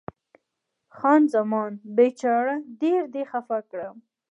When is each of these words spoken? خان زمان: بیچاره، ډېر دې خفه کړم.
خان 0.97 1.21
زمان: 1.33 1.71
بیچاره، 1.95 2.55
ډېر 2.81 3.01
دې 3.13 3.23
خفه 3.31 3.59
کړم. 3.69 3.95